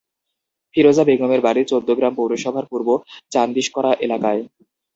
ফিরোজা 0.75 1.03
বেগমের 1.05 1.41
বাড়ি 1.43 1.61
চৌদ্দগ্রাম 1.65 2.13
পৌরসভার 2.15 2.65
পূর্ব 2.71 2.87
চান্দিশকরা 3.31 3.91
এলাকায়। 4.05 4.41